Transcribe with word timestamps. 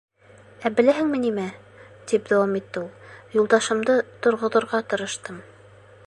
—Ә 0.67 0.69
беләһеңме 0.77 1.19
нимә,— 1.25 1.43
тип 2.11 2.31
дауам 2.31 2.57
итте 2.61 2.81
ул.— 2.83 2.87
Юлдашымды 3.39 3.97
торғоҙорға 4.27 4.81
тырыштым. 4.95 5.39